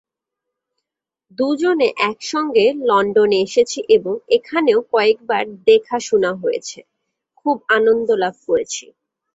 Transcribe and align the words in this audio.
দু-জনে 1.37 1.87
একসঙ্গে 2.09 2.65
লণ্ডনে 2.89 3.37
এসেছি 3.41 3.79
এবং 3.95 4.13
এখানেও 4.37 4.79
কয়েকবার 4.93 5.43
দেখাশুনা 5.67 6.31
হয়েছে, 6.41 6.79
খুব 7.39 7.55
আনন্দলাভ 7.77 8.35
করেছি। 8.47 8.85